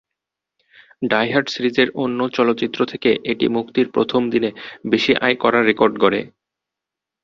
[1.01, 4.49] Die Hard সিরিজের অন্য চলচ্চিত্র থেকে এটি মুক্তির প্রথম দিনে
[4.91, 6.21] বেশি আয় করার রেকর্ড গড়ে।